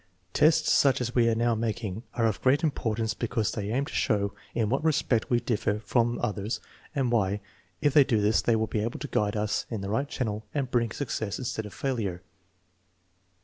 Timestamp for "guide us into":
9.07-9.83